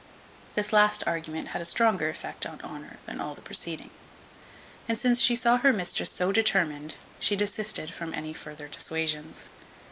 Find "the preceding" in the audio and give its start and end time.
3.35-3.91